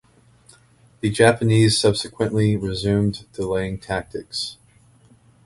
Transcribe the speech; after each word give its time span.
The 1.01 1.11
Japanese 1.11 1.79
subsequently 1.79 2.55
resumed 2.55 3.31
delaying 3.33 3.77
tactics. 3.77 4.57